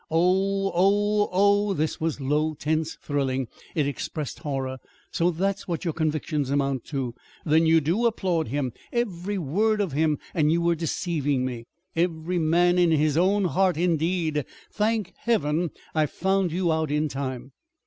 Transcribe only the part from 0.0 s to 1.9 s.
"Oh, oh, oh!"